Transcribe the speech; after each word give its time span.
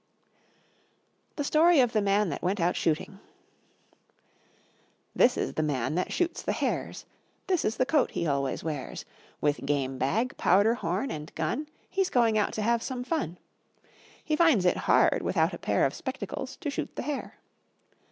The 1.35 1.43
Story 1.43 1.79
of 1.79 1.91
the 1.93 2.01
Man 2.01 2.29
that 2.29 2.41
went 2.41 2.59
out 2.59 2.75
Shooting 2.75 3.19
This 5.15 5.37
is 5.37 5.53
the 5.53 5.61
man 5.61 5.93
that 5.93 6.11
shoots 6.11 6.41
the 6.41 6.53
hares; 6.53 7.05
This 7.45 7.63
is 7.63 7.77
the 7.77 7.85
coat 7.85 8.09
he 8.09 8.25
always 8.25 8.63
wears: 8.63 9.05
With 9.41 9.63
game 9.63 9.99
bag, 9.99 10.35
powder 10.37 10.73
horn, 10.73 11.11
and 11.11 11.31
gun 11.35 11.67
He's 11.87 12.09
going 12.09 12.35
out 12.35 12.51
to 12.53 12.63
have 12.63 12.81
some 12.81 13.03
fun. 13.03 13.37
He 14.25 14.35
finds 14.35 14.65
it 14.65 14.75
hard, 14.89 15.21
without 15.21 15.53
a 15.53 15.59
pair 15.59 15.85
Of 15.85 15.93
spectacles, 15.93 16.55
to 16.61 16.71
shoot 16.71 16.95
the 16.95 17.03
hare. 17.03 17.35